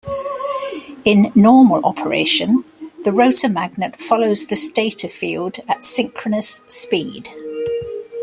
In 1.05 1.31
normal 1.35 1.85
operation 1.85 2.63
the 3.03 3.11
rotor 3.11 3.47
magnet 3.47 3.97
follows 4.01 4.47
the 4.47 4.55
stator 4.55 5.07
field 5.07 5.59
at 5.67 5.85
synchronous 5.85 6.63
speed. 6.67 7.29